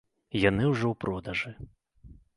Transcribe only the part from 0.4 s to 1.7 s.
Яны ўжо ў продажы.